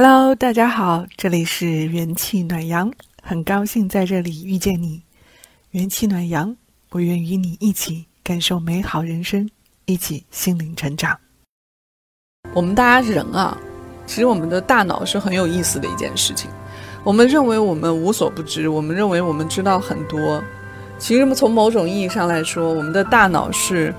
[0.00, 2.88] Hello，大家好，这里是元气暖阳，
[3.20, 5.02] 很高兴在这里遇见你。
[5.72, 6.56] 元气暖阳，
[6.90, 9.50] 我愿与你一起感受美好人生，
[9.86, 11.18] 一起心灵成长。
[12.52, 13.58] 我们大家人啊，
[14.06, 16.48] 其实我们的大脑是很有意思的一件事情。
[17.02, 20.40] 我们认为我们无所不知，我们认为我们知道很多。
[20.96, 23.92] 其实从某种意义上来说，我们的大脑是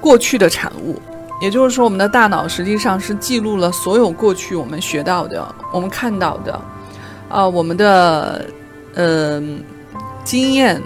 [0.00, 0.98] 过去的产物。
[1.40, 6.60] 也就是说，我们的大脑实际上是记录了所有过去我们学到的、我们看到的，
[7.28, 8.46] 啊，我们的
[8.94, 9.42] 呃
[10.24, 10.82] 经验。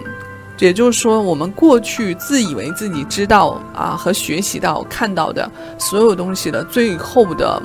[0.59, 7.63] 也就是说，我们过去自以为自己知道啊和学习到、看到的所有东西的最后的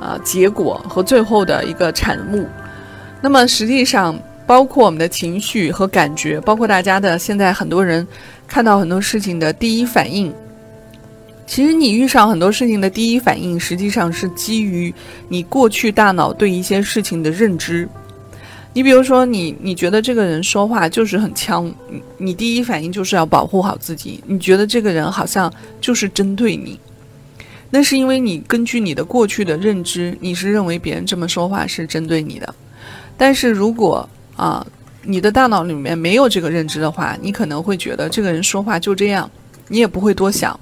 [0.00, 2.48] 啊结果和最后的一个产物。
[3.20, 8.04] 那么，实际上包括我们的情绪和感觉，包括大家的现在很多人
[8.48, 10.34] 看到很多事情的第一反应。
[11.50, 14.94] 其实你遇上很多事情的第一反应，实际上是基于
[15.28, 17.88] 你过去大脑对一些事情的认知。
[18.72, 24.22] 你比如说，你你觉得这个人说话就是很呛，你你第一反应就是要保护好自己。
[24.28, 26.78] 你觉得这个人好像就是针对你，
[27.68, 32.54] 那是因为你根据你的过去的认知，你是认为别人这么说话是针对你的。
[33.18, 34.64] 但是如果啊，
[35.02, 39.28] 你的大脑里面没有这个认知的话，你可能会觉得这个人说话就这样，
[39.66, 40.58] 你也不会多想。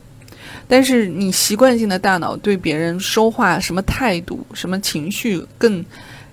[0.68, 5.82] 但是你习惯性的大脑对别人说话什么态度、什么情绪更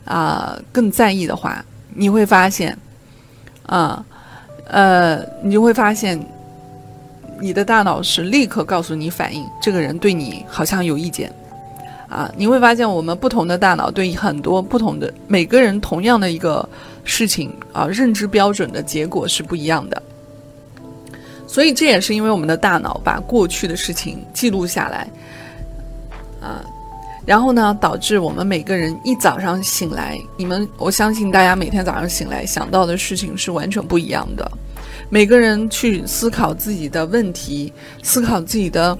[0.03, 2.77] 啊更在意的话，你会发现，
[3.65, 4.05] 啊
[4.67, 6.19] 呃，你就会发现，
[7.39, 11.31] 你的大脑是立刻告诉你反应，这个人对你好像有意见，
[12.09, 16.67] 啊，你会发现我们不同的大脑对很多不同的每个人同样的一个
[17.03, 20.03] 事情啊认知标准的结果是不一样的。
[21.47, 25.07] 所以这也是因为我们的大脑把过去的事情记录下来，
[26.41, 26.65] 啊，
[27.25, 34.51] 然后呢，导致我们每个人一早上醒来，你们我相信大家每天早上醒来想到的事情是完全不一样的。
[35.09, 38.97] 每个人去思考自己的问题，思考自己的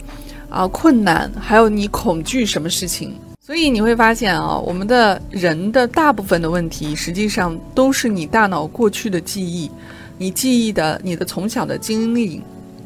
[0.49, 3.13] 啊困难，还有你恐惧什么事情。
[3.41, 9.69] 所以你会发现啊，我们的人的大部分的问题，实际上都是你大脑过去的记忆。
[10.17, 12.41] 你记忆的、你的从小的经历，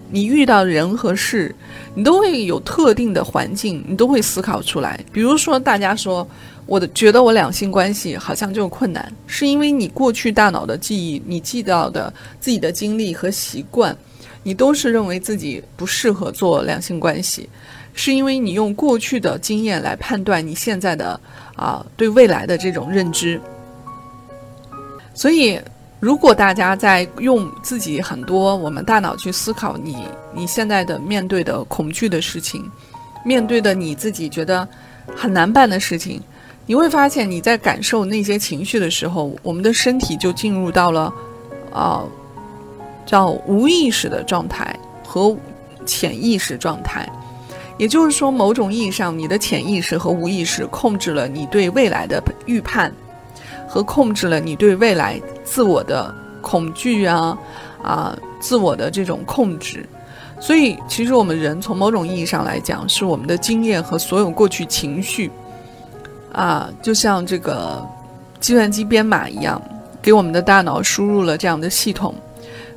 [0.09, 1.53] 你遇到人和事，
[1.93, 4.99] 你都会有特定的环境，你都会思考出来。
[5.11, 6.27] 比如说，大家说
[6.65, 13.95] 我的觉得我两性关系好像就困难，是因为你过去大脑的记忆，你记到的自己的经历和习惯，
[14.41, 17.47] 你都是认为自己不适合做两性关系，
[17.93, 21.19] 是因为你用过去的经验来判断你现在的
[21.55, 23.39] 啊对未来的这种认知，
[25.13, 25.59] 所以。
[25.99, 32.69] 如果大家在用自己很多我们大脑去思考你你现在的面对的恐惧的事情，
[33.25, 34.67] 面对的你自己觉得
[35.13, 36.21] 很难办的事情，
[36.65, 41.13] 你会发现你在感受那些情绪的时候，我们的身体就进入到了
[41.73, 42.03] 啊
[43.05, 44.73] 叫无意识的状态
[45.03, 45.35] 和
[45.85, 47.07] 潜意识状态。
[47.77, 52.93] 也就是说，某种意义上，你的潜意识和无意识控制了你对未来的预判。
[53.69, 57.37] 和控制了你对未来自我的恐惧啊，
[57.83, 59.87] 啊，自我的这种控制。
[60.41, 65.29] 所以，其实我们人从某种意义上来讲，是我们的经验和所有过去情绪，
[66.31, 67.85] 啊，就像这个
[68.39, 69.61] 计算机编码一样，
[70.01, 72.15] 给我们的大脑输入了这样的系统。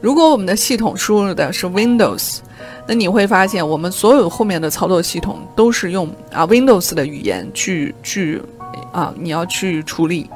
[0.00, 2.40] 如果我们的系统输入的是 Windows，
[2.84, 8.42] 那你会发现，我们所有后面的操作系统都是用啊 Windows 的语言去去
[8.90, 10.28] 啊，你要去处理。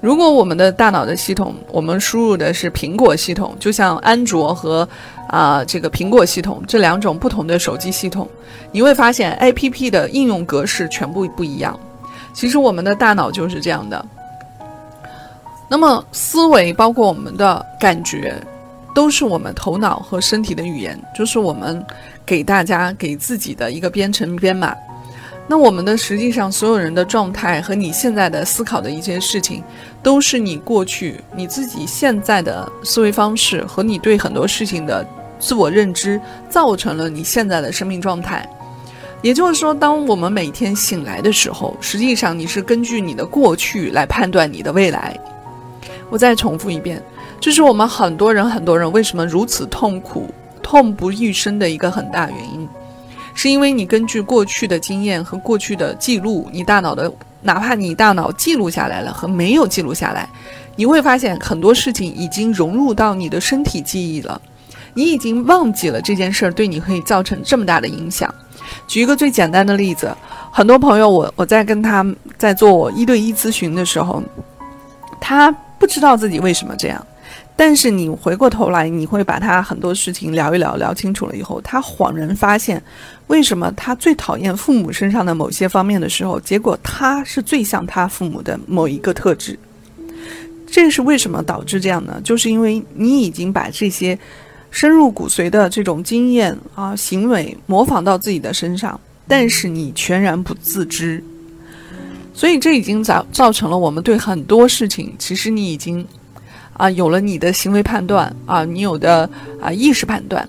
[0.00, 4.88] 如果我们的大脑的系统，我们输入的是苹果系统，就像安卓和
[5.26, 8.28] 啊这个苹果系统这两种不同的手机系统，
[8.70, 11.78] 你会发现 A P P 的应用格式全部不一样。
[12.32, 14.04] 其实我们的大脑就是这样的。
[15.68, 18.40] 那么思维包括我们的感觉，
[18.94, 21.84] 都是我们头脑和身体的语言，就是我们
[22.24, 24.72] 给大家给自己的一个编程编码。
[25.50, 29.64] 那我们的实际上所有人的状态和你现在的思考的一些事情，
[30.02, 35.02] 都是你过去你自己现在的思维方式和你对很多事情的
[35.38, 38.46] 自我认知，造成了你现在的生命状态。
[39.22, 45.18] 也就是说，当我们每天醒来的时候，实际上你是根据你的过去来判断你的未来。
[46.10, 47.02] 我再重复一遍，
[47.40, 50.28] 这是我们很多人很多人为什么如此痛苦、
[50.62, 52.68] 痛不欲生的一个很大原因。
[53.38, 57.08] 是因为你根据过去的经验和过去的记录，你大脑的
[57.40, 60.28] 哪怕你大脑记录下来了和没有记录下来，
[60.74, 64.42] 你会发现很多事情已经融入到你的身体记忆了，
[64.92, 68.34] 你已经忘记了这件事儿对你可以造成这么大的影响。
[68.88, 70.12] 举一个最简单的例子，
[70.50, 72.04] 很多朋友，我我在跟他
[72.36, 74.20] 在做我一对一咨询的时候，
[75.20, 75.48] 他
[75.78, 77.06] 不知道自己为什么这样。
[77.60, 82.80] 但是你回过头来，你会把他很多事情聊一聊，聊清楚了以后，他恍然发现，
[83.26, 89.58] 为什么他最讨厌父母身上的某些方面的时候，结果他是最像他父母的某一个特质。
[90.68, 92.20] 这是为什么导致这样呢？
[92.22, 94.16] 就是因为你已经把这些
[94.70, 101.20] 深入骨髓的这种经验啊、行为模仿到自己的身上，但是你全然不自知，
[102.32, 106.06] 所以这已经造造成了我们对很多事情，其实你已经。
[106.78, 109.28] 啊，有了你的行为判断啊，你有的
[109.60, 110.48] 啊意识判断，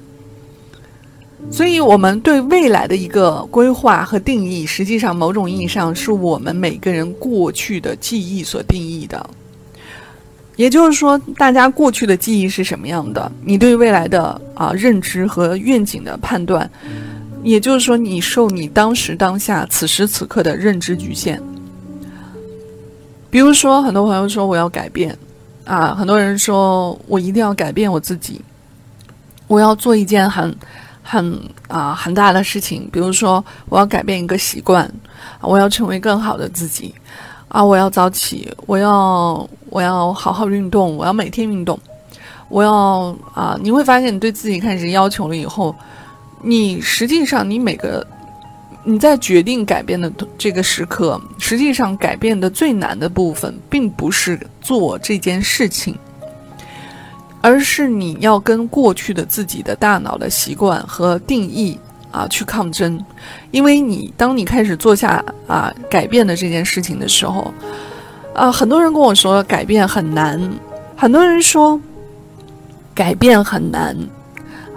[1.52, 9.30] 所以我们对未来的一个规划和定义，实际上某种意义上是我们每个人过去的记忆所定义的。
[10.56, 16.70] 也就是说，大家过去的记忆是什么样的，你对未来的啊认知和愿景的判断，
[17.44, 21.42] 也就是说，你受你当时当下此时此刻的认知局限。
[23.32, 25.18] 比如说，很多朋友说我要改变。
[25.70, 28.42] 啊，很多人说我一定要改变我自己，
[29.46, 30.56] 我要做一件很、
[31.04, 34.92] 很啊很大的事情，比如说我要改变一个习惯，
[35.42, 36.92] 我要成为更好的自己，
[37.50, 41.80] 啊，我要早起，我要我要好好运动，我要每天运动，
[42.48, 45.76] 我要啊，你会发现你对自己开始要求了以后，
[46.42, 48.04] 你实际上你每个。
[48.84, 55.98] 你在决定改变的这个时刻，实际上改变的最难的部分，并不是做这件事情，
[57.42, 61.78] 而是你要跟过去的自己的大脑的习惯和定义
[62.10, 63.04] 啊去抗争。
[63.52, 67.54] 因为你当你开始做下啊改变的这件事情的时候，
[68.34, 70.40] 啊，很多人跟我说改变很难，
[70.96, 71.80] 很多人说
[72.96, 73.96] 改变很难，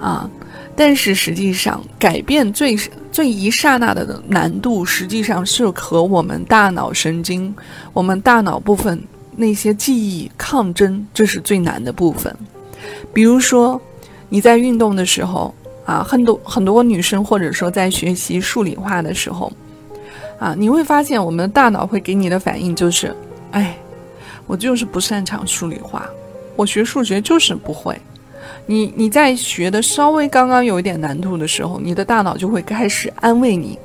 [0.01, 0.29] 啊。
[0.75, 2.75] 但是实际上，改变最
[3.13, 7.55] 最一刹那的难度，实际上是和我们大脑神经、
[7.93, 8.99] 我们大脑部分
[9.37, 12.35] 那些记忆抗争，这是最难的部分。
[13.13, 13.79] 比如说，
[14.31, 15.55] 你在运动的时候
[15.85, 19.53] 啊，很多很多女生或者说在学习数理化的时候
[20.39, 23.15] 啊，你会发现我们的大脑会给你的反应就是：
[23.51, 23.77] 哎，
[24.47, 26.09] 我就是不擅长数理化，
[26.57, 28.01] 我学数学就是不会。
[28.65, 33.77] 你你在学的稍微刚刚有一点难度的时候，你的大脑就会开始安慰你，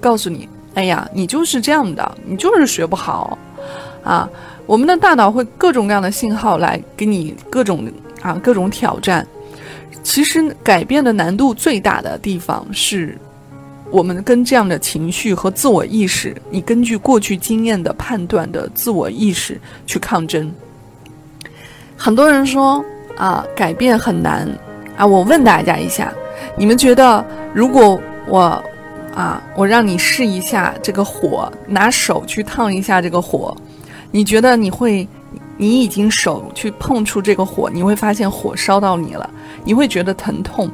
[0.00, 3.38] 告诉你：“哎呀，你就是这样的，你就是学不好，
[4.02, 4.28] 啊。”
[4.66, 7.86] 我们的大脑会各种各样的信号来给你各种
[8.22, 9.26] 啊各种挑战。
[10.02, 13.16] 其实改变的难度最大的地方是，
[13.90, 20.52] 我们跟这样的情绪和自我意识，你根据过去经验的判断的自我意识去抗争。
[21.96, 22.84] 很多人说。
[23.16, 24.48] 啊，改变很难
[24.96, 25.06] 啊！
[25.06, 26.12] 我问大家一下，
[26.56, 28.62] 你们觉得如果我
[29.14, 33.56] 啊，我让你试一下这个火，拿手去烫一下这个火，
[34.10, 35.06] 你觉得你会？
[35.56, 39.30] 你已经手去碰触这个火，你会发现火烧到你了，
[39.62, 40.68] 你会觉得疼痛。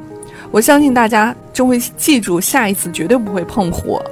[0.49, 4.03] 我相信大家就会记住，下一次绝对不会碰火。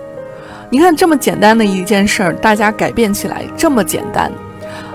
[0.69, 4.31] 你看这么简单的一件事儿，大家改变起来这么简单。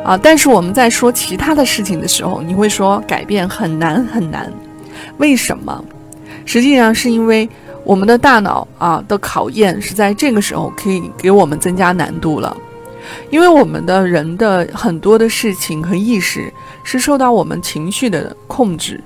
[0.04, 0.18] 啊！
[0.22, 4.52] 但是我们在说其他的事情的时候，你会说改变很难很难，
[5.16, 5.82] 为什么？
[6.44, 7.48] 实际上是因为
[7.84, 12.54] 我们的大脑啊的考验是在这个时候可以给我们增加难度了，
[13.30, 16.52] 因为我们的人的很多的事情和意识
[16.82, 19.02] 是受到我们情绪的控制，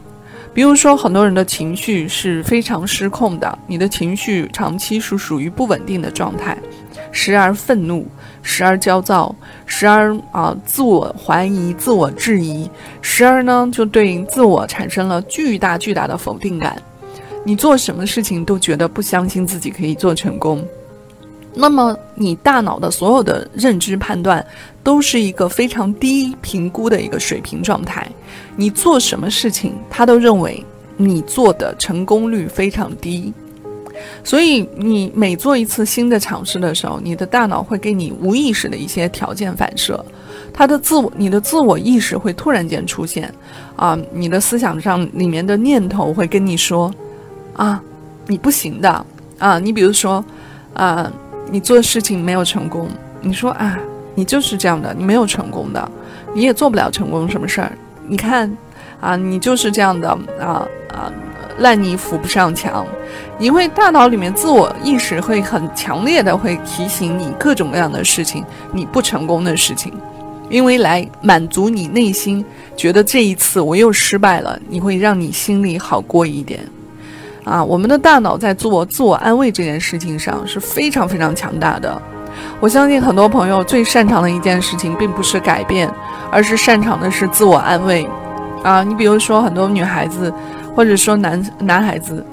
[0.53, 6.59] 比如说很多人的情绪是非常失控的，你的情绪长期是属于不稳定的状态。
[7.11, 8.07] 时而愤怒，
[8.43, 9.35] 时而焦躁，
[9.67, 12.69] 时而啊自我怀疑、自我质疑，
[13.01, 16.81] 时而呢就对自我产生了巨大巨大的否定感。
[17.45, 20.63] 你做什么事情都觉得不相信自己可以做成功，
[21.55, 24.45] 那么你大脑的所有的认知判断
[24.83, 28.07] 都是一个非常低评估的一个水平状态。
[28.55, 30.63] 你做什么事情，他都认为
[30.97, 33.33] 你做的成功率非常低。
[34.25, 40.05] 所以，你每做一次新的尝试的时候，你的大脑会给你无意识的一些条件反射，
[40.53, 43.33] 它的自我、你的自我意识会突然间出现，
[43.77, 46.93] 啊，你的思想上里面的念头会跟你说，
[47.55, 47.83] 啊，
[48.27, 49.07] 你不行的，
[49.39, 50.25] 啊，你比如说，
[50.75, 51.11] 啊，
[51.51, 52.89] 你做事情没有成功，
[53.21, 53.79] 你说啊，
[54.15, 55.91] 你就是这样的，你没有成功的，
[56.35, 57.73] 你也做不了成功什么事儿，
[58.07, 58.55] 你看，
[59.01, 60.09] 啊，你就是这样的，
[60.41, 61.13] 啊啊。
[61.61, 62.87] 烂泥扶不上墙，
[63.41, 69.93] 你会大脑里面自我意识会很强烈的会提醒你各种各样的事情，你不成功的事情，
[70.51, 72.45] 因为来满足你内心
[72.77, 76.61] 觉得这一次我又失败了，你会让你心里好过一点，
[77.45, 82.03] 啊，我们的大脑在做自我安慰这件事情上是非常非常强大的。
[82.59, 85.89] 我相信很多朋友最擅长的一件事情，并不是改变，
[86.31, 88.05] 而是擅长的是自我安慰。
[88.65, 90.33] 啊，你比如说很多女孩子，
[90.75, 92.25] 或者说男男孩子，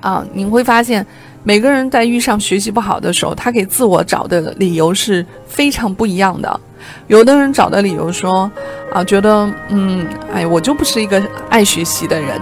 [0.00, 1.04] 啊，你会发现
[1.42, 6.60] 每个人在遇上学习不好的时候，他给自我找的理由是非常不一样的。
[7.06, 8.50] 有的人找的理由说，
[8.92, 12.40] 啊，觉得嗯，哎，我就不是一个爱学习的人，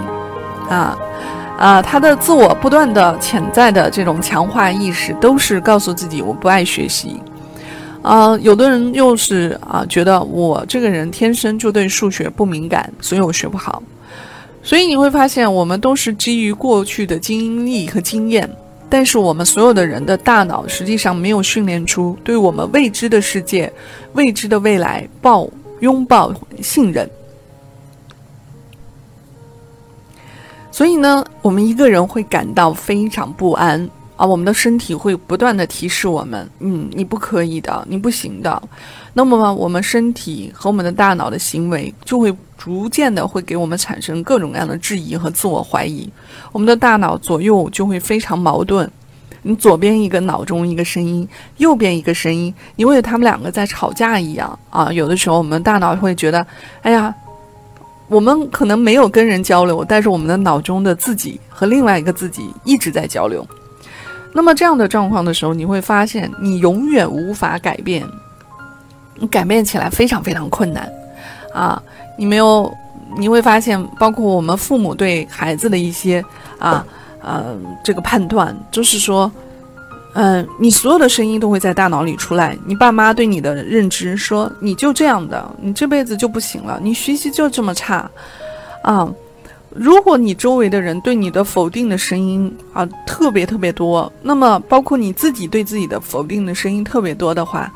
[0.69, 0.99] 啊。
[1.59, 7.19] 啊，他的自我不断的潜在的这种强化意识，都是告诉自己我不爱学习。
[8.03, 13.83] 啊，有的人又是啊，觉得我这个人天生就对数学不敏感，所以我学不好。
[14.67, 18.51] 所以你会发现，我们都是基于过去的经历和经验，
[18.91, 23.73] 但是我们所有的人的大脑实际上没有训练出对我们未知的世界、
[24.15, 27.09] 未知的未来抱拥抱信任。
[30.73, 38.63] 所以呢，我们一个人会感到非常不安啊，我们的身体会不断的提示我们，嗯，你不可以的，你不行的。
[39.13, 46.09] 那么，我们身体和我们的大脑的行为就会逐渐的会给我们产生各种各样的质疑和自我怀疑。
[46.53, 48.91] 我们的大脑左右就会非常矛盾，
[49.43, 54.91] 你左边一个脑中一个声音，右边一个声音，因为他们两个在吵架一样啊。
[54.93, 56.47] 有的时候我们大脑会觉得，
[56.83, 57.15] 哎呀。
[58.09, 63.45] 我们可能没有跟人交流，但是我们的脑中的自己和另外一个自己一直在交流。
[64.37, 68.07] 那么这样的状况的时候，你会发现你永远无法改变，
[69.14, 70.87] 你改变起来非常非常困难
[71.55, 71.83] 啊！
[72.19, 72.71] 你没有，
[73.16, 76.23] 你会发现，包括我们父母对孩子的一些
[76.59, 76.85] 啊
[77.23, 79.33] 呃这个判断，就是说。
[80.19, 82.57] 嗯，你所有的声音都会在大脑里出来。
[82.64, 88.11] 你爸妈对你的认知说，你就这样的，你这辈子就不行了，你学习就这么差，
[88.81, 89.07] 啊！
[89.78, 97.71] 如果你周围的人对你的否定的声音啊特别特别多，那么包括你自己对自己的否定的声音特别多的话，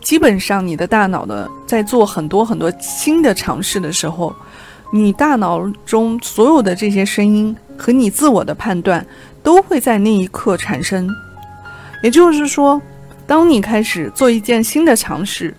[0.00, 4.34] 基本上你的大脑的在做很多很多新的尝试的时候，
[4.92, 9.04] 你大脑中所有的这些声音和你自我的判断
[9.42, 11.08] 都会在那一刻产生。
[12.02, 12.80] 也就是说，
[13.26, 15.52] 当你开始做一件新的尝试，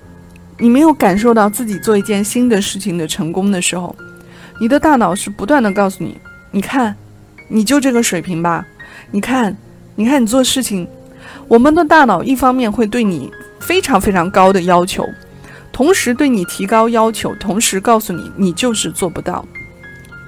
[0.57, 3.95] 你没有感受到自己做一件新的事情的成功的时候，
[4.62, 6.15] 你的大脑是不断的告诉你
[6.53, 6.96] ：“你看，
[7.48, 8.63] 你就这个水平吧。
[9.10, 9.58] 你看，
[9.96, 10.88] 你看你做事情。”
[11.50, 15.03] 我们的大脑一方面会对你非常非常高的要求，
[15.72, 19.44] 同时对你提高要求，同时告诉你你就是做不到，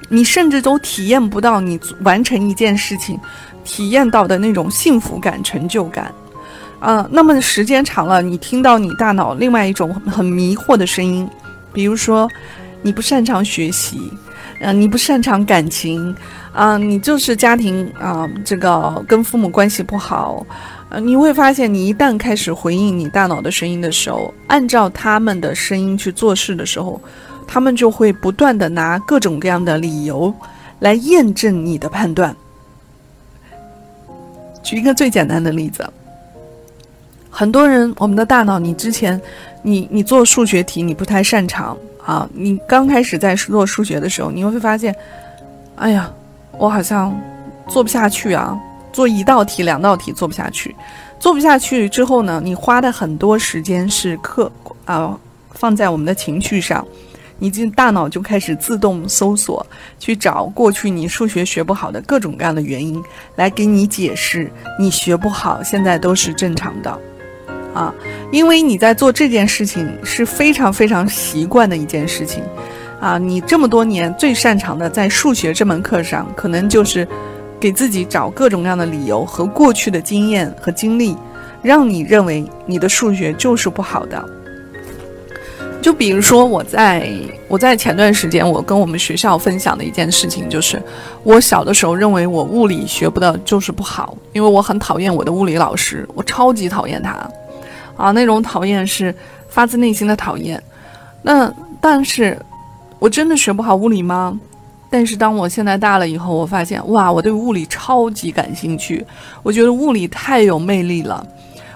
[0.10, 3.20] 你甚至都体验不到你完成一件事情。
[3.64, 6.12] 体验到的那种幸福感、成就感，
[6.80, 11.30] 啊，那么时间长了，你听到你大脑另外一种很迷惑的声音，
[11.72, 12.28] 比如说，
[12.84, 14.12] 你不擅长学习，
[14.60, 16.16] 嗯，你不擅长感情，
[16.52, 20.46] 啊，你就是家庭啊，这个跟父母关系不好，
[20.90, 27.02] 呃，你会发现，你一旦开始回应你大脑的声音的时候，按照他们的声音去做事的时候，
[27.48, 30.34] 他们就会不断的拿各种各样的理由
[30.80, 32.36] 来验证你的判断。
[34.62, 35.90] 举一个最简单的例子，
[37.36, 39.20] 很多人，我们的大脑，你之前，
[39.64, 41.76] 你你做数学题，你不太擅长
[42.06, 42.30] 啊。
[42.32, 44.96] 你刚开始在做数学的时候，你会发现，
[45.76, 46.14] 哎呀，
[46.60, 47.20] 我好像
[47.68, 48.56] 做不下去啊。
[48.92, 50.76] 做一道题、两道题做不下去，
[51.20, 54.52] 做不下去之后呢，你花的很多时间是课
[54.86, 55.18] 啊，
[55.54, 56.86] 放在我们的情绪上。
[57.40, 59.66] 你这大脑就开始自动搜索，
[60.00, 63.04] 去找过去你数学学不好的各种各样的原因，
[63.36, 64.50] 来给你解释
[64.80, 67.00] 你学不好，现在都是正常的，
[67.74, 67.94] 啊，
[68.32, 72.44] 因为你在做这件事情是非常非常习惯的一件事情，
[73.00, 77.08] 啊，你这么多年最擅长的在数学这门课上，可能就是
[77.60, 81.18] 给自己找各种各样的理由和过去的经验和经历，
[81.62, 84.24] 让你认为你的数学就是不好的。
[85.82, 87.12] 就比如说，我在
[87.50, 90.82] 我在前段时间，我跟我们学校分享的一件事情，就是
[91.24, 97.30] 我小的时候认为我物理学不到就是不好，因为我很讨厌我的物理老师，我超级讨厌他，
[97.96, 99.14] 啊，那种讨厌是
[99.48, 100.62] 发自内心的讨厌。
[101.22, 102.38] 那但是，
[103.00, 104.40] 我真的学不好物理吗？
[104.90, 109.04] 但是当我现在大了以后，我发现哇，我对物理超级感兴趣，
[109.42, 111.26] 我觉得物理太有魅力了，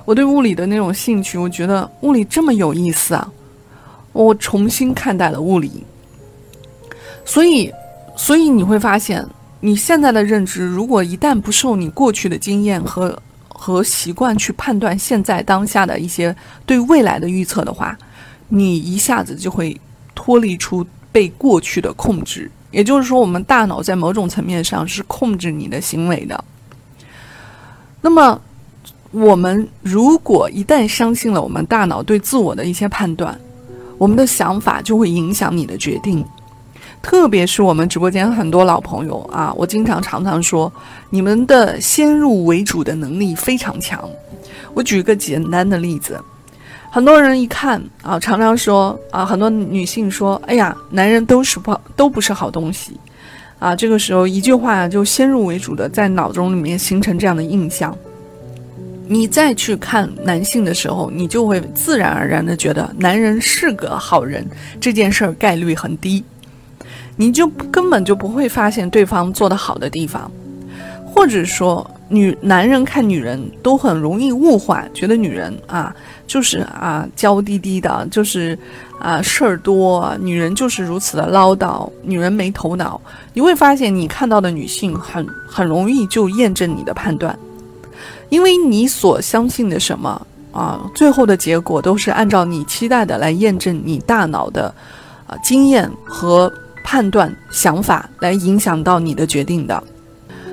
[0.05, 3.27] 我对物理的那种兴趣，我觉得物理这么有意思啊。
[4.13, 5.83] 我重新看待了物理，
[7.25, 7.71] 所以，
[8.15, 9.23] 所以你会发现，
[9.59, 13.17] 你现在的认知，如果一旦不受你过去的经验和
[13.59, 16.33] 和习惯去判断现在当下的一些
[16.63, 17.97] 对未来的预测的话，
[18.49, 19.75] 你一下子就会
[20.13, 26.43] 脱离出被过去的控制也就是说，我们大脑在某种层面上是控制你的行为的。
[28.01, 28.39] 那么，
[29.11, 33.37] 我们如果一旦相信了我们大脑对自我的一些判断，
[33.97, 36.23] 我们的想法就会影响你的决定。
[37.01, 40.71] 特别是我们直播间很多老朋友啊，我经常常常说，
[41.09, 44.09] 你们的先入为主的能力非常强。
[44.73, 46.19] 我举个简单的例子，
[46.91, 52.99] 很多人一看啊，常常说啊，很多女性说，哎呀，男人都是不都不是好东西，
[53.57, 57.97] 啊，这个时候一句话就先入为主的在脑中里面形成这样的印象。
[59.07, 64.45] 你再去看男性的时候，你就会自然而然的觉得男人是个好人，
[64.81, 66.21] 这件事儿概率很低。
[67.17, 70.31] 你就根本就不会发现对方做得好的地方，
[71.03, 75.93] 或者说女男人看女人都很容易物化，觉得女人啊
[76.27, 78.57] 就是啊娇滴滴的，就是
[78.99, 83.01] 啊事儿多，女人就是如此的唠叨，女人没头脑。
[83.33, 87.37] 你会发现你看到的女性很很容易就验证你的判断，
[88.29, 90.21] 因为你所相信的什么
[90.51, 94.73] 啊，最后的结果都是按照你期待的来验证你大脑的
[95.25, 96.53] 啊经验和。
[96.89, 99.83] 判断、想法来影响到你的决定的，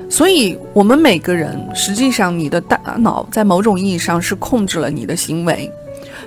[0.09, 5.71] 所以，我们每个人实际上，你的大脑在某种意义上是控制了你的行为，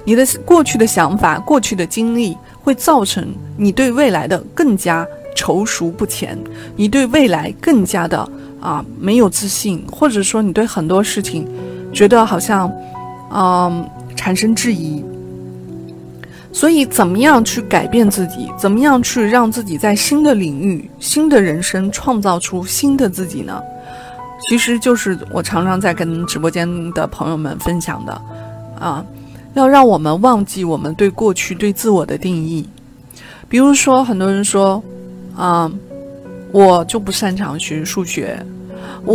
[0.07, 3.23] 你的过去的想法、过去的经历会造成
[3.59, 6.39] 你对未来的更加踌躇不前，
[6.75, 8.27] 你对未来更加的
[8.63, 11.47] 啊没有自信，或者说你对很多事情
[11.93, 12.73] 觉得好像，
[13.31, 13.87] 嗯，
[14.17, 15.05] 产生质疑。
[16.51, 18.51] 所以，怎么样去改变自己？
[18.59, 23.63] 怎么样去让自己在新的领域、新的人生创造出新的自己呢？
[24.49, 28.23] 其实就是我常常在跟直播间的朋友们分享的，
[28.79, 29.05] 啊，
[29.55, 32.67] 要让我们忘记我们对过去对自我的定义。
[33.49, 34.83] 比如说，很多人说，
[35.37, 35.71] 啊，
[36.53, 38.41] 我就不擅长学数学，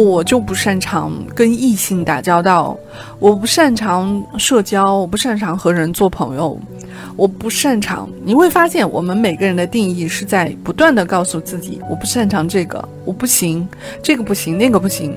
[0.02, 2.76] 我就不擅长跟异性打交道，
[3.20, 6.60] 我不擅长社交，我不擅长和人做朋友。
[7.16, 13.68] 我不擅长，你会发现我们每个人的定义是在不断的告诉自己，我不擅长这个，我不行，
[14.02, 15.16] 这个不行，那个不行，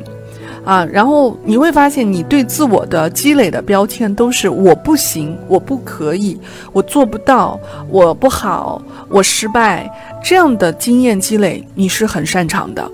[0.63, 6.39] 啊，然后你会发现你对自我的积累的标签都是我不行，我不可以，
[6.71, 7.59] 我做不到，
[7.89, 9.91] 我不好，我失败，
[10.23, 12.91] 这样的经验积累你是很擅长的，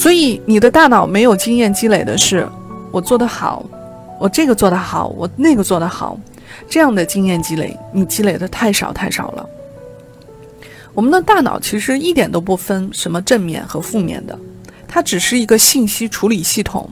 [0.00, 2.48] 所以你的大脑没有经验积累的是，
[2.90, 3.62] 我做得好，
[4.18, 6.18] 我这个做得好，我那个做得好。
[6.70, 9.46] 这样的经验积累，你积累的太少太少了。
[10.94, 14.38] 我们的大脑其实一点都不分什么正面和负面的，
[14.88, 16.88] 它只是一个信息处理系统。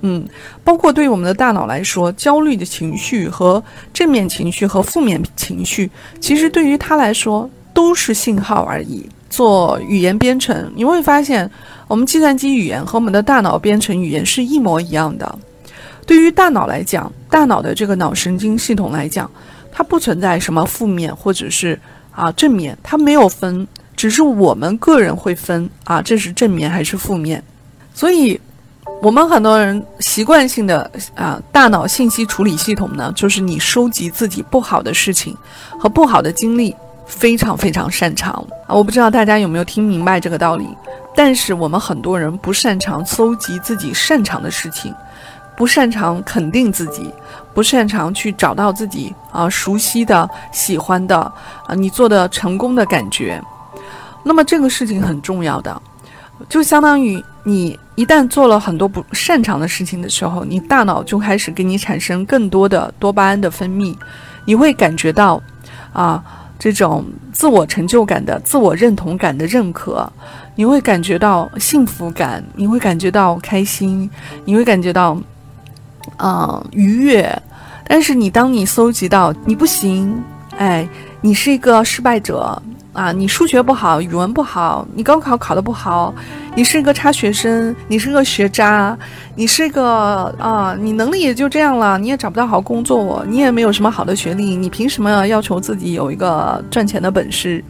[0.00, 0.26] 嗯，
[0.64, 9.06] 包括对于我们的大脑来说，焦虑的情绪和正面情绪和负面情绪，其实对于它来说都是信号而已。
[9.28, 11.48] 做语言编程，你会发现，
[11.88, 15.38] 我们计算机语言和我们的大脑编程语言是一模一样的。
[16.06, 19.30] 对于大脑来讲，大脑的这个脑神经系统来讲，
[19.72, 21.78] 它不存在什么负面或者是
[22.12, 27.42] 啊正面，它没有分，只是我们个人会分啊，这是正面还是负面。
[27.94, 28.40] 所以，
[29.02, 35.36] 我们很多人习惯性的啊大脑信息处理系统呢，就是你收集自己不好的事情
[35.78, 36.74] 和不好的经历，
[37.08, 38.32] 非常非常擅长
[38.68, 38.76] 啊。
[38.76, 40.68] 我不知道大家有没有听明白这个道理，
[41.16, 44.94] 但是我们很多人不擅长搜集自己擅长的事情。
[45.56, 47.12] 不擅长肯定自己，
[47.52, 51.18] 不擅长去找到自己啊熟悉的、喜欢的
[51.66, 53.42] 啊你做的成功的感觉，
[54.22, 55.82] 那么这个事情很重要的，
[56.48, 63.96] 就相当于你一旦做了很多不擅长的事情的时候，你大脑就开始给你产生更多的多巴胺的分泌，
[64.44, 65.42] 你会感觉到
[65.92, 66.22] 啊
[66.58, 70.10] 这种自我成就感的、自我认同感的认可，
[70.56, 74.10] 你会感觉到幸福感，你会感觉到开心，
[74.44, 75.16] 你会感觉到。
[76.20, 77.42] 嗯，愉悦。
[77.86, 80.20] 但是你当你搜集到你不行，
[80.56, 80.88] 哎，
[81.20, 82.60] 你是一个失败者
[82.98, 86.12] 啊，你数学不好，语文不好，你高考考得不好，
[86.56, 88.98] 你是个差学生，你是个学渣，
[89.36, 97.62] 你是个啊，你能力也就这样了，你也找不到好工作，你也没有什么好的学历，你凭什么要求自己有一个赚钱的本事？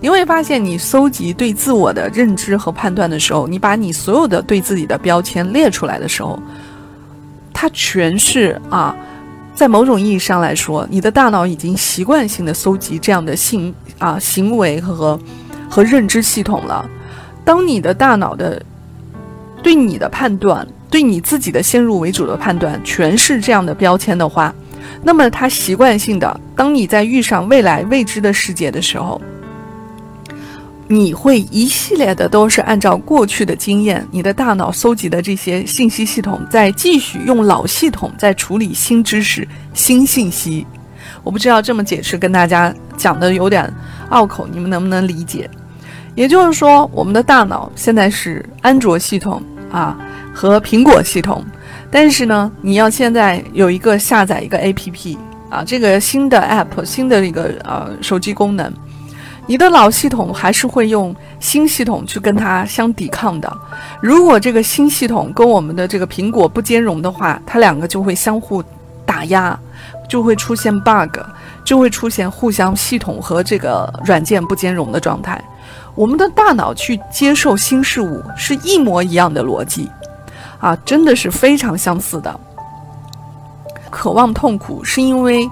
[0.00, 6.36] 你会发现，你搜集对自我的认知和判断的时候，你把你所有的对自己的标签列出来的时候。
[7.56, 8.94] 它全是啊，
[9.54, 15.18] 在某种意义上来说，你的大脑已经习惯性的搜集这样的行啊行为和
[15.70, 16.88] 和认知系统了。
[17.44, 18.60] 当你的大脑的
[19.62, 24.54] 对你的判断，对你自己的先入为主的判断全是这样的标签的话，
[25.02, 29.20] 那么它习惯性的，当你在遇上未来未知的世界的时候，
[30.94, 40.64] 你会一系列的都是按照过去的经验，你的大脑搜集的这些信息系统，在继续用老系统在处理新知识、新信息。
[41.24, 43.68] 我不知道这么解释跟大家讲的有点
[44.10, 45.50] 拗口，你们能不能理解？
[46.14, 49.98] 也就是说，我们的大脑现在是安卓系统啊
[50.32, 51.44] 和苹果系统，
[51.90, 55.18] 但是呢，你要现在有一个下载一个 APP
[55.50, 58.72] 啊，这个新的 App 新的一个呃手机功能，
[59.46, 63.52] 你的老系统还是会用新系统去跟它相抵抗的。
[64.00, 68.62] 如果这个新系统跟我们的这个苹果不兼容的话，它两个就会相互
[69.04, 69.58] 打压。
[70.06, 71.18] 就会出现 bug，
[71.64, 75.42] 就会出现互相系统和这个软件不兼容的状态。
[75.94, 79.90] 我们的大脑去接受新事物是一模一样的逻辑，
[80.60, 82.38] 啊，真的是非常相似的。
[83.90, 85.48] 渴望痛苦是因为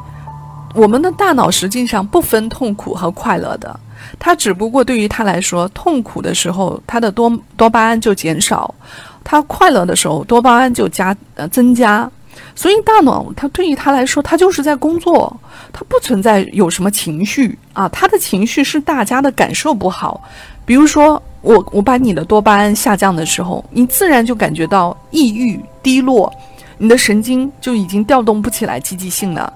[0.75, 3.79] 我们的大脑实际上不分痛苦和快乐的，
[4.19, 8.75] 它只不过对于它来说，痛苦的时候它的多多巴胺就减少，
[9.23, 12.11] 它快乐的时候多巴胺就加呃增加。
[12.55, 15.35] 所以大脑它对于他来说，它就是在工作，
[15.73, 17.89] 它不存在有什么情绪啊。
[17.91, 20.23] 他的情绪是大家的感受不好。
[20.65, 26.33] 比如说，我我把你的多巴胺下降的时候，你自然就感觉到抑郁、低落，
[26.79, 29.53] 你的神经就已经调动不起来积极性了。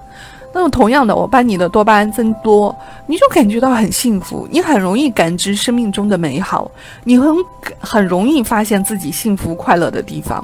[0.57, 6.69] 那么同样的，我把你的多巴胺增多，你就感觉到很幸福，你很容易感知生命中的美好，
[7.03, 7.33] 你很
[7.79, 10.43] 很容易发现自己幸福快乐的地方。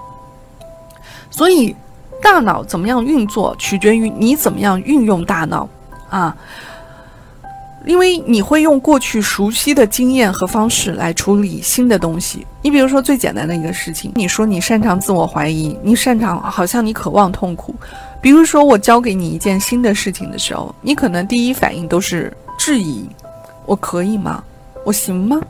[1.30, 1.76] 所以。
[2.22, 5.68] 大脑怎么样运作，取决于你怎么样运用大脑，
[6.10, 6.34] 啊，
[7.86, 12.48] 因为你会用过去熟悉的经验和方式来处理新的东西。
[12.62, 17.76] 你比如说最简单的一个事情，你说你擅长自我怀疑，你擅长好像你渴望痛苦。
[18.24, 23.06] 比如说我教给你一件新的事情的时候，你可能第一反应都是质疑：
[23.66, 24.42] 我可以吗？
[24.86, 25.42] 我行吗？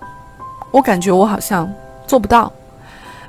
[0.71, 1.71] 我感觉我好像
[2.07, 2.51] 做不到。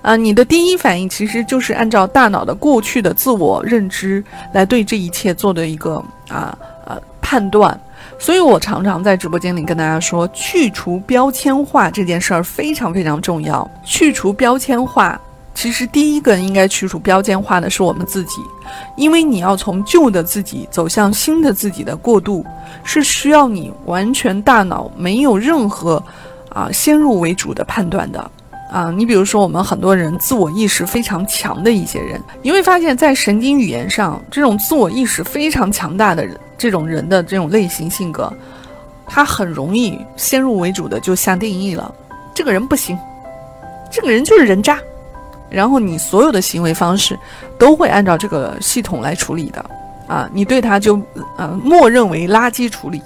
[0.00, 7.78] 啊，你的第一反应其实就是按照大脑的过去的自我认知来对这一切做的一个啊呃判断，
[8.18, 13.70] 所以我常常在直播间里跟大家说，去除标签化这件事儿非常非常重要。
[13.84, 15.20] 去除标签化，
[15.54, 18.42] 其实第一个应该去除标签化的是我们自己，
[18.96, 22.44] 因为你要从旧的自己走向新的自己的过渡，
[22.82, 26.02] 是需要你完全大脑没有任何
[26.50, 28.30] 啊先入为主的判断的。
[28.72, 36.26] 啊，你比如说，我们很多人自我意识非常强的一些人，你会发现在神经语言上，这种自我意识非常强大的，
[36.58, 38.32] 这种人的这种类型性格，
[39.06, 41.94] 他很容易先入为主的就下定义了，
[42.34, 42.98] 这个人不行，
[43.92, 44.76] 这个人就是人渣，
[45.50, 47.18] 然后你所有的行为方式
[47.58, 49.64] 都会按照这个系统来处理的，
[50.06, 51.00] 啊，你对他就
[51.36, 53.02] 呃默认为垃圾处理。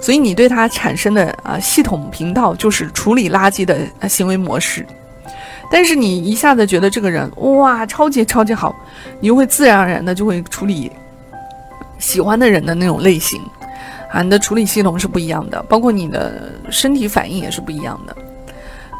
[0.00, 3.76] 所以你对他产生的啊系统频道就是处理垃圾的
[4.08, 4.86] 行为模式。
[5.70, 8.74] 但是你一下子觉得这个人哇超级超级好，
[9.18, 10.90] 你就会自然而然的就会处理
[11.98, 13.40] 喜欢的人的那种类型，
[14.12, 18.16] 啊，你的处理系统是不一样的，包括你的身体反应也是不一样的。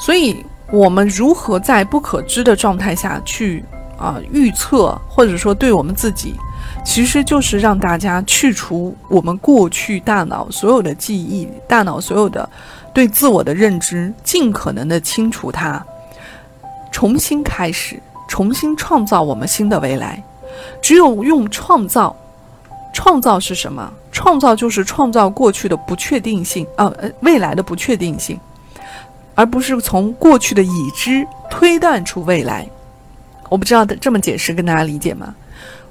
[0.01, 3.65] 所以，我们如何在不可知的状态下去
[3.97, 6.35] 啊预测，或者说对我们自己，
[6.85, 12.49] 其实就是让大家去除我们过去大脑所有的记忆，大脑所有的
[12.93, 15.83] 对自我的认知，尽可能的清除它。
[16.93, 20.23] 重新开始，重新创造我们新的未来。
[20.83, 22.15] 只有用创造，
[22.93, 23.91] 创造是什么？
[24.11, 28.39] 创造就是创造过去的不确定性啊，未来的不确定性，
[29.39, 32.67] 而不是从过去的已知推断出未来。
[33.49, 35.33] 我不知道这么解释跟大家理解吗？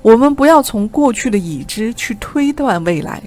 [0.02, 3.24] 我们不要从过去的已知去推断未来，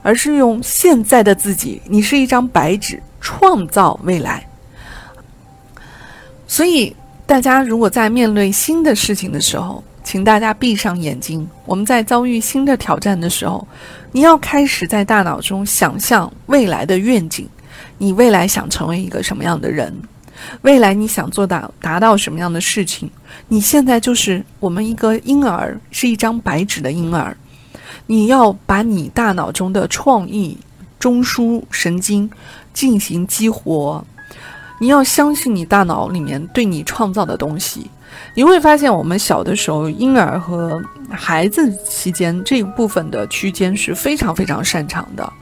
[0.00, 4.46] 而是用现在的自己，你是一张白纸，创造未来。
[6.46, 6.94] 所以。
[7.26, 11.48] 大家如果在面对新的事情的时候，请大家闭上眼睛。
[11.64, 13.66] 我们在遭遇新的挑战的时候，
[14.12, 17.48] 你要开始在大脑中想象未来的愿景。
[17.98, 19.94] 你未来想成为一个什么样的人？
[20.62, 23.08] 未来你想做到达到什么样的事情？
[23.48, 27.36] 你现在就是我们一个婴儿，是一张白纸的婴儿。
[28.06, 30.58] 你要把你大脑中的创意
[30.98, 32.28] 中枢神经
[32.72, 34.04] 进行激活。
[34.80, 37.88] 你要相信你大脑里面对你创造的东西，
[38.34, 45.32] 你会发现我们小的时候，婴儿和孩子期间这一部分的区间是非常非常擅长的，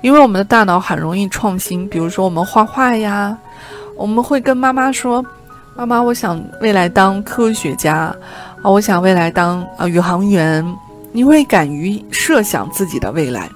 [0.00, 1.88] 因为我们的大脑很容易创新。
[1.88, 3.36] 比如说我们画画呀，
[3.96, 5.24] 我们会跟妈妈说
[5.76, 8.14] ：“妈妈，我想未来当科学家
[8.62, 10.64] 啊，我想未来当啊宇航员。”
[11.10, 13.48] 你会敢于设想自己的未来，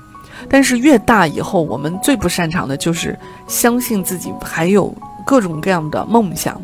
[0.48, 4.92] 但是越大以后，我们最不擅长的就是相信自己还有
[5.26, 6.60] 各种各样的梦想。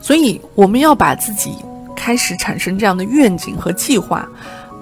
[0.00, 1.54] 所以，我们要把自己
[1.94, 4.26] 开始产生这样的愿景和计划，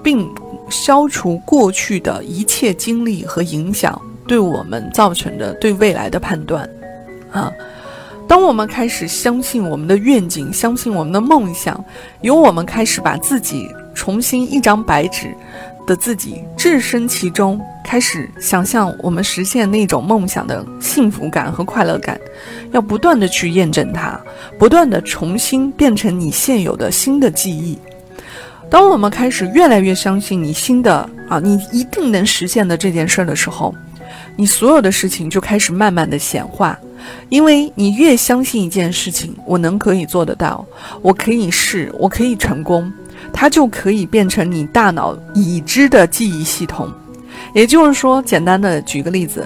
[0.01, 0.27] 并
[0.71, 6.67] 消除过去的一切经历和影响对我们造成的对未来的判断。
[7.31, 7.51] 啊，
[8.27, 11.83] 当我们开始相信我们的愿景，相信我们的梦想，
[12.21, 15.35] 由我们开始把自己重新一张白纸。
[15.87, 22.21] 的自己置身其中，开始想象我们实现那种梦想的幸福感和快乐感，
[22.71, 24.17] 要不断的去验证它，
[24.59, 27.79] 不断的重新变成你现有的新的记忆。
[28.71, 33.75] 当我们开始越来越相信你新的啊，你一定能实现的这件事儿的时候，
[34.37, 36.79] 你所有的事情就开始慢慢的显化，
[37.27, 40.65] 因为你越相信一件事情，我能可以做得到，
[41.01, 42.89] 我可以试，我可以成功。
[43.33, 46.89] 它就可以变成你大脑已知的记忆系统，
[47.53, 49.45] 也就是说，简单的举个例子，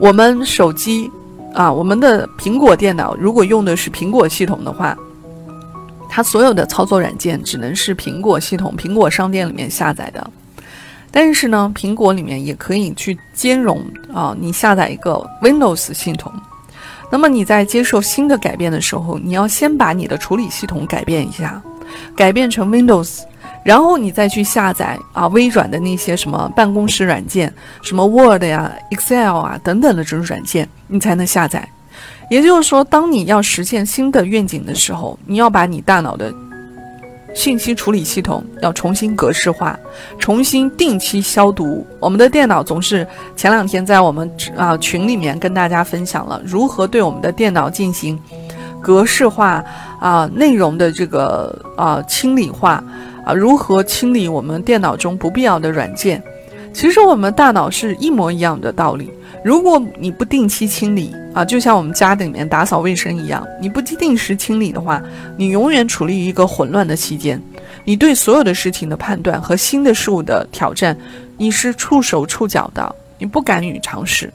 [0.00, 1.08] 我们手机
[1.54, 4.96] 啊，我们的苹果电脑如果用的是苹果系统的话，
[6.16, 10.30] 它所有的操作软件只能是苹果系统、苹果商店里面下载的。
[11.10, 16.32] 但是呢，苹果里面也可以去兼容啊，你下载一个 Windows 系统。
[17.12, 21.62] 那么你在接受新的改变的时候，你要先把你的处理系统改变一下。
[22.16, 23.20] 改变成 Windows，
[23.62, 27.52] 然后你再去下载啊微软的那些什么办公室软件，
[27.82, 31.68] 什么 Word 呀、Excel 啊等等的这种软件，你才能下载。
[32.28, 36.32] 也就是说，当你要实现新的愿景的时候，你要把你大脑的
[37.34, 39.78] 信息处理系统要重新格式化，
[40.18, 41.86] 重新定期消毒。
[42.00, 48.18] 我们的电脑总是前两天在我们啊群里面跟大家分享了如何对我们的电脑进行。
[48.82, 49.64] 格式化
[49.98, 52.82] 啊，内容的这个啊清理化
[53.24, 56.22] 啊，如何清理我们电脑中不必要的软件？
[56.72, 59.10] 其实我们大脑是一模一样的道理。
[59.46, 65.00] 如果你不定期清理啊，就像我们家里面打扫卫生一样，你不定时清理的话，
[65.36, 67.40] 你永远处于一个混乱的期间。
[67.84, 70.98] 你对所有的事情的判断和新的事物的挑战，
[71.36, 74.32] 你是触手触脚的，你不敢于尝试。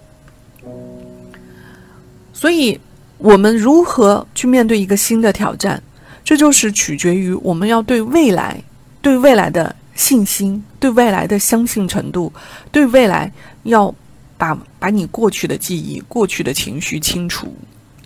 [2.32, 2.80] 所以。
[3.18, 5.80] 我们如何去面对一个新的挑战？
[6.24, 8.60] 这就是取决于我们要对未来、
[9.00, 12.34] 对未来的信心、对未来的相信程度、
[12.72, 13.94] 对未来要
[14.42, 17.54] 把把你过去的记忆、过去的情绪清除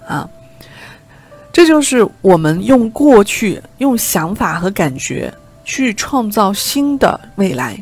[0.06, 0.30] 啊！
[1.54, 7.82] 这就是我们用过去、用想法和感觉去创造新的未来。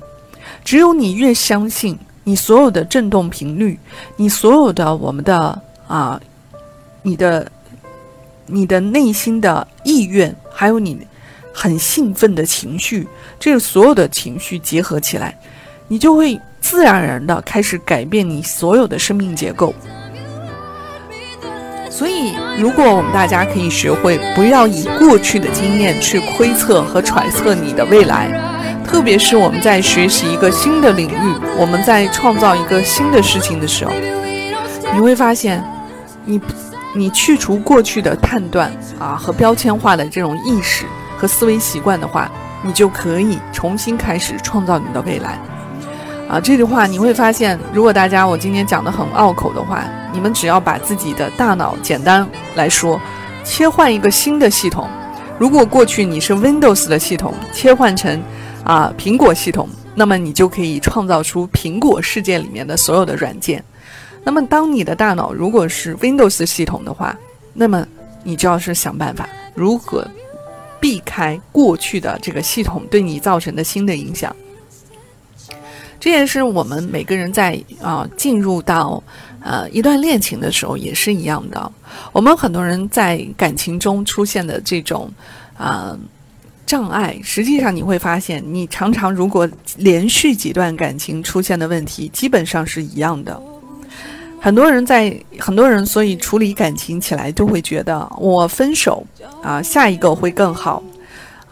[0.64, 3.80] 只有你越相信，你所有的振动频率，
[4.18, 6.22] 你所有的我们的啊。
[7.06, 7.52] 你的、
[8.46, 10.98] 你的内心的意愿，还有你
[11.54, 13.06] 很兴奋的情绪，
[13.38, 15.38] 这所有的情绪结合起来，
[15.88, 19.74] 你就会自然而然的开始改变你所有的生命结构。
[21.90, 28.30] 所以，如果我们大家可以学会不要以过去的经验去窥测和揣测你的未来，
[28.86, 33.92] 特别是我们在学习一个新的领域，我们在创造一个新的事情的时候，
[34.94, 35.64] 你会发现，
[36.26, 36.42] 你。
[36.96, 40.86] 你去除过去的判断啊和标签化的这种意识
[41.18, 45.40] 和思维习惯的话，你就可以重新开始创造你的未来。
[46.34, 53.00] 啊，这句话你会发现，如果大家我今天讲的很拗口的话，你们只要把自己的大脑简单来说，
[53.44, 54.90] 切换一个新的系统。
[55.38, 58.20] 如果过去你是 Windows 的系统，切换成
[58.64, 63.64] 啊苹果系统，那么你就可以创造出苹果世界里面的所有的软件。
[64.24, 67.16] 那么，当你的大脑如果是 Windows 系统的话，
[67.54, 67.86] 那么
[68.24, 70.04] 你就要是想办法如何
[70.80, 74.36] 避开过去的这个系统对你造成的新的影响。
[76.04, 79.02] 这也是我们每个人在啊进入到
[79.40, 81.72] 呃一段恋情的时候也是一样的。
[82.12, 85.10] 我们很多人在感情中出现的这种
[85.58, 85.98] 啊
[86.66, 93.42] 障碍，实际上你会发现，你常常如果连续几段感情出现的问题，基本上是一样的。
[94.42, 99.08] 很多人在很多人，所以处理感情起来都会觉得我分手
[99.42, 100.84] 啊，下一个会更好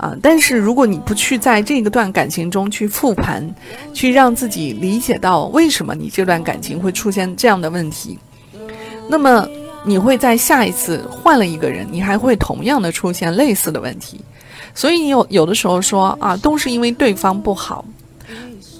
[0.01, 0.17] 啊。
[0.21, 3.47] 但是如果你不去在这个段感情中去复盘，
[3.93, 8.17] 去让自己理解到为什么你这段感情会出现这样的问题，
[9.07, 9.47] 那么
[9.85, 14.19] 你会在下一次换了一个人，你还会同样的出现类似的问题。
[14.73, 17.85] 所以你有有的时候说啊，都是因为对方不好，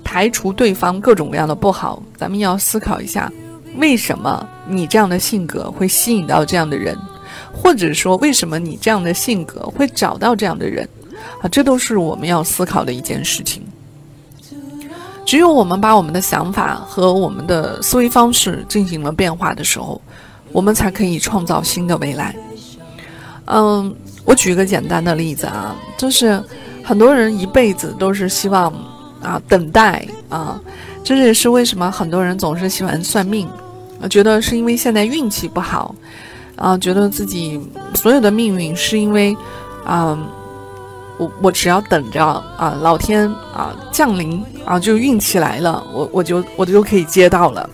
[0.03, 3.31] 排除对方各种各样的不好，咱们要思考一下。
[3.77, 6.97] 为什么你这样的性格会吸引到这样的人，
[7.53, 10.88] 或者说为什么你这样的性格会找到这样的人，
[11.41, 13.63] 啊，这都是我们要思考的一件事情。
[15.23, 20.01] 只有我们把我们的想法和我们的思维方式进行了变化的时候，
[20.51, 22.36] 我们才可以创造新的未来。
[23.45, 26.43] 嗯，我举一个简单的例子啊，就是
[26.84, 28.73] 很多人一辈子都是希望
[29.21, 30.60] 啊等待啊，
[31.03, 33.47] 这也是为什么很多人总是喜欢算命，
[34.10, 35.95] 觉得是因为现在运气不好，
[36.55, 37.62] 啊，觉得自己
[37.93, 39.38] 所有的命运是因为
[39.86, 40.17] 啊。
[41.21, 42.25] 我我只要等着
[42.57, 47.69] 啊，老天啊降临啊，就运气来了，我我就我就可以接到了。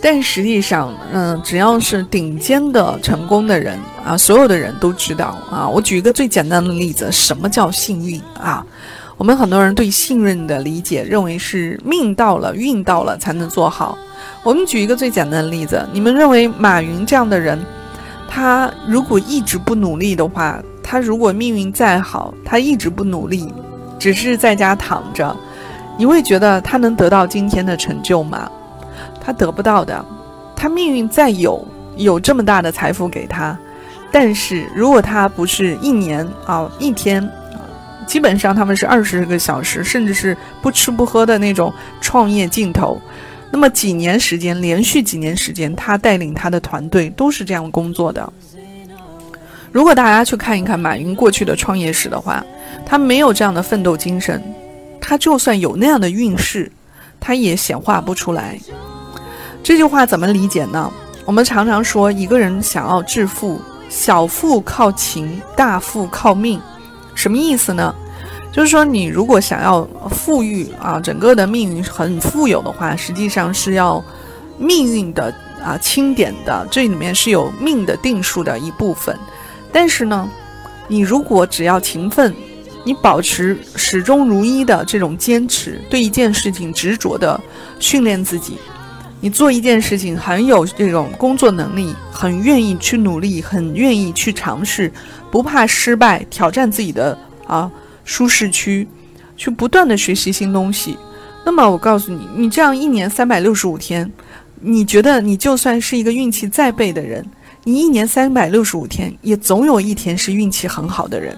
[0.00, 5.68] 但实际上，嗯，只要是顶尖的成功的人啊，所有的人都知道啊。
[5.68, 8.64] 我举一个最简单的例子，什么叫幸运啊？
[9.18, 13.98] 我们很多人对幸运的理解，认为是命到了、运到了才能做好。
[14.42, 17.62] 我们举一个最简单的例子，你们认为马云这样的人，
[18.26, 20.58] 他如果一直不努力的话？
[20.82, 23.52] 他如果命运再好，他一直不努力，
[23.98, 25.36] 只是在家躺着，
[25.96, 28.50] 你会觉得他能得到今天的成就吗？
[29.20, 30.04] 他得不到的。
[30.56, 31.66] 他命运再有，
[31.96, 33.58] 有这么大的财富给他，
[34.12, 37.64] 但是如果他不是一年啊一天啊，
[38.06, 43.00] 基本上他们是二十个小时，甚至是不吃不喝的那种创业劲头，
[43.50, 48.30] 那么几年时间，连续几年时间，他带领他的团队都是这样工作的。
[49.72, 52.44] 如果大家去看一看马云过去的创业史的话，
[52.84, 54.42] 他没有这样的奋斗精神，
[55.00, 56.70] 他就算有那样的运势，
[57.20, 58.58] 他也显化不出来。
[59.62, 60.92] 这句话怎么理解呢？
[61.24, 66.60] 我们常常说，一个人想要致富，小富靠勤，大富靠命，
[67.14, 67.94] 什么意思呢？
[68.50, 74.02] 就是说，你如果想要富裕啊，整个的命运很富有的话，实际上是要
[74.58, 79.16] 命运的啊钦点的，这里面是有命的定数的一部分。
[79.72, 80.28] 但是呢，
[80.88, 82.34] 你如果只要勤奋，
[82.84, 87.40] 你保持始终如一的这种坚持，对一件事情执着的
[87.78, 88.56] 训练自己，
[89.20, 94.90] 你做一件事情很有这种工作能力，很愿意去努力，很愿意去尝试，
[95.30, 97.70] 不怕失败，挑战自己的啊
[98.04, 98.88] 舒适区，
[99.36, 100.96] 去不断的学习新东西。
[101.44, 104.10] 那么我告诉你，你这样一年三百六十五天，
[104.60, 107.24] 你觉得你就算是一个运气再背的人？
[107.64, 111.36] 你一年三百六十五天，也总有一天是运气很好的人。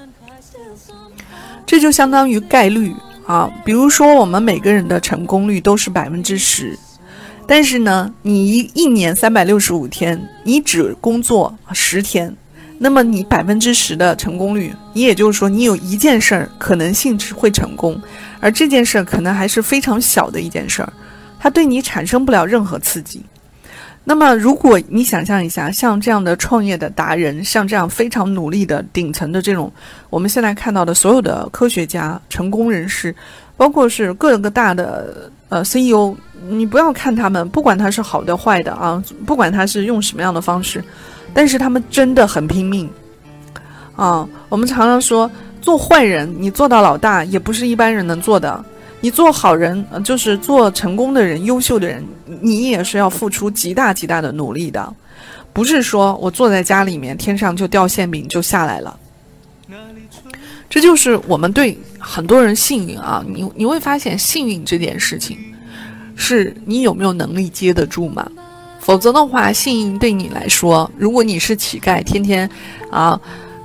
[1.66, 2.94] 这就相当于概率
[3.26, 3.50] 啊。
[3.64, 6.78] 比如说，我们每个人的成功率都是百分之十，
[7.46, 12.34] 但是呢，你一一年三百六十五天，你只工作十天，
[12.78, 18.00] 那么你百分之十的成功率，你也就是说，你有一件事儿可能性是会成功，
[18.38, 20.92] 而这件事儿可能还是非常小的一件事儿，
[21.40, 23.22] 它对你产生不了任何刺激。
[24.04, 29.72] 那么，如果你想象一下，像这样的创业的达人，像这样非常努力的顶层的这种，
[30.10, 33.14] 我们现在看到的所有的科学家、成功人士，
[33.56, 36.16] 包括是各个大的呃 CEO，
[36.48, 40.82] 你不要看他们，不管他是好的坏的啊，不管他是用什么样的方式，
[41.32, 42.90] 但是他们真的很拼命
[43.94, 44.28] 啊。
[44.48, 48.64] 我们常常说，做坏人，你做到老大，也不是一般人能做的。
[49.02, 52.02] 你做好人，就是做成功的人、优秀的人，
[52.40, 54.94] 你也是要付出极大极大的努力的，
[55.52, 58.96] 不是说我坐在家里面，天上就掉馅饼就下来了。
[60.70, 65.36] 这就是我们对很多人幸运啊，你你会发现幸运这件事情，
[66.14, 68.24] 是你有没有能力接得住嘛？
[68.78, 72.48] 否则的话，幸运对你来说，如果你是乞丐，天天
[72.88, 73.20] 啊。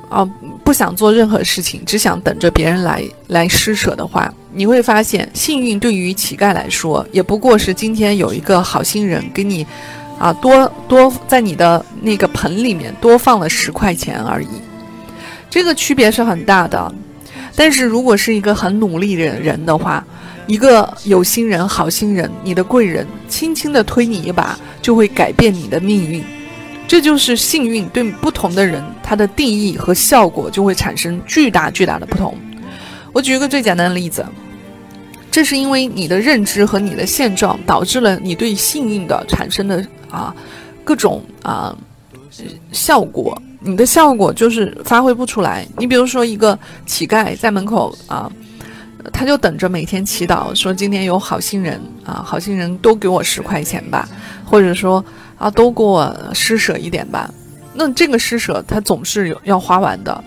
[0.10, 0.28] 啊，
[0.64, 9.66] 不想做任何事情，只想等着别人来来施舍的话，你会发现，幸运对于乞丐来说，也不过是今天有一个好心人给你，
[10.18, 14.48] 啊，多多在你的那个盆里面多放了十块钱而已，
[15.50, 16.94] 这个区别是很大的。
[17.56, 20.06] 但是如果是一个很努力的人的话，
[20.46, 26.24] 一个有心人、好心人，你的贵人轻轻的推你一把，就会改变你的命运。
[26.88, 32.36] 这就是幸运对不同的人，它的定义和效果就会产生巨大巨大的不同。
[33.12, 34.26] 我举一个最简单的例子，
[35.30, 40.34] 这是因为你的认知和你的现状导致了你对幸运的产生的啊
[40.84, 41.78] 各种啊
[42.72, 45.68] 效果，你的效果就是发挥不出来。
[45.78, 48.32] 你比如说一个乞丐在门口啊，
[49.12, 54.08] 他就等着每天祈祷，说今天有好心人啊，好心人多给我十块钱吧，
[54.46, 55.04] 或者说。
[55.40, 57.30] 啊，都给我施舍一点吧。
[57.76, 60.24] 那这个施舍，他总是有要花完的。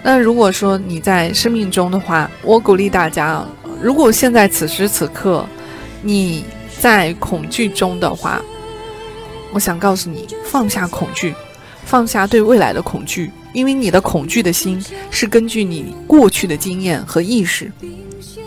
[0.00, 3.44] 那如果说你在生命中的话，我鼓励大家，
[3.82, 5.44] 如果现在此时此刻
[6.02, 6.44] 你
[6.78, 8.40] 在恐惧中的话，
[9.52, 11.34] 我想告诉你，放下恐惧，
[11.88, 14.78] 放下对未来的恐惧，因为你的恐惧的心
[15.10, 17.72] 是根据你过去的经验和意识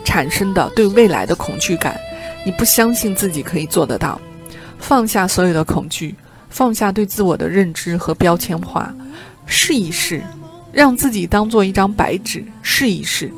[0.04, 1.98] 产生的对未来的恐惧感，
[2.46, 4.20] 你不相信自己可以做得到。
[4.78, 6.14] 放下所有的恐惧，
[6.50, 8.94] 放下对自我的认知和标签化，
[9.44, 10.22] 试一试，
[10.70, 13.28] 让自己当做一张白纸，试一试，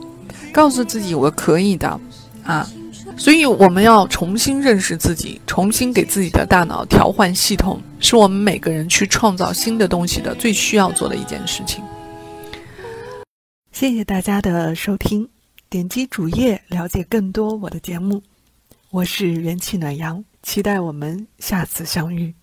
[0.53, 1.99] 告诉自己我可以的，
[2.45, 2.69] 啊。
[3.17, 11.83] 所以我们要重新认识自己，重新给自己的大脑调换系统，是我们每个人去创造新的东西的最需要做的一件事情。
[13.73, 15.27] 谢谢大家的收听，
[15.71, 18.23] 点击主页了解更多我的节目。
[18.91, 22.35] 我是元气暖阳，期待我们下次相遇。